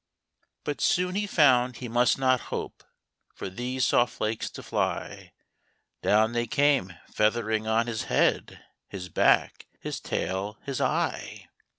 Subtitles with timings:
[0.63, 2.83] 187 But soon he found he must not hope
[3.35, 5.31] From these soft flakes to fly:
[6.01, 11.49] Down they came feathering on his head, His back, his tail, his eye